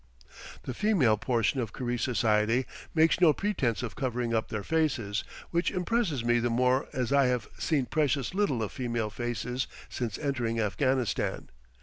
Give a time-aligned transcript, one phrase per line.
[0.63, 2.65] The female portion of Karize society
[2.95, 7.27] make no pretence of covering up their faces, which impresses me the more as I
[7.27, 11.49] have seen precious little of female faces since entering Afghanistan.